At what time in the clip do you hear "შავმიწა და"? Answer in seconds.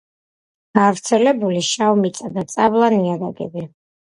1.67-2.45